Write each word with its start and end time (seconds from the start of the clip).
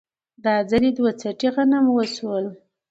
دا 0.43 0.55
ځل 0.69 0.83
دوه 0.97 1.11
څټې 1.19 1.49
غنم 1.55 1.85
وشول 1.91 2.45